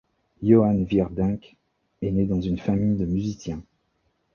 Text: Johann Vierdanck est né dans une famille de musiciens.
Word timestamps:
Johann 0.41 0.85
Vierdanck 0.87 1.55
est 2.01 2.09
né 2.09 2.25
dans 2.25 2.41
une 2.41 2.57
famille 2.57 2.97
de 2.97 3.05
musiciens. 3.05 3.61